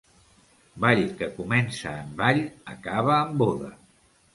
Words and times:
Ball 0.85 1.01
que 1.21 1.29
comença 1.37 1.95
en 2.01 2.19
ball, 2.25 2.43
acaba 2.77 3.23
en 3.29 3.41
boda. 3.45 3.75